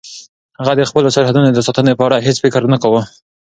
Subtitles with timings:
[0.59, 3.01] هغه د خپلو سرحدونو د ساتنې په اړه هیڅ فکر نه کاوه.